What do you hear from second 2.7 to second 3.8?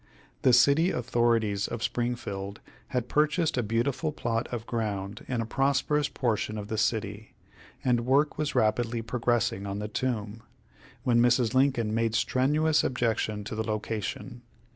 had purchased a